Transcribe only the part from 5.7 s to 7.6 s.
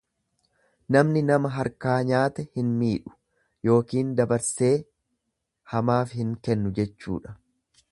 hamaaf hin kennu jechuudha.